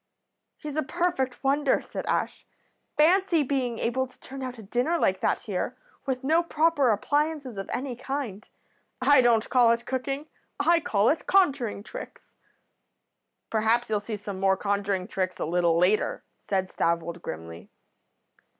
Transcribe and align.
"'He's 0.57 0.77
a 0.77 0.81
perfect 0.81 1.43
wonder,' 1.43 1.79
said 1.79 2.07
Ash. 2.07 2.43
'Fancy 2.97 3.43
being 3.43 3.77
able 3.77 4.07
to 4.07 4.19
turn 4.19 4.41
out 4.41 4.57
a 4.57 4.63
dinner 4.63 4.97
like 4.97 5.19
that 5.21 5.41
here, 5.41 5.77
with 6.07 6.23
no 6.23 6.41
proper 6.41 6.89
appliances 6.89 7.55
of 7.55 7.69
any 7.71 7.95
kind. 7.95 8.49
I 8.99 9.21
don't 9.21 9.47
call 9.51 9.69
it 9.73 9.85
cooking; 9.85 10.25
I 10.59 10.79
call 10.79 11.09
it 11.09 11.27
conjuring 11.27 11.83
tricks.' 11.83 12.33
"'Perhaps 13.51 13.91
you'll 13.91 13.99
see 13.99 14.17
some 14.17 14.39
more 14.39 14.57
conjuring 14.57 15.07
tricks 15.07 15.39
a 15.39 15.45
little 15.45 15.77
later,' 15.77 16.23
said 16.49 16.69
Stavold, 16.71 17.21
grimly. 17.21 17.69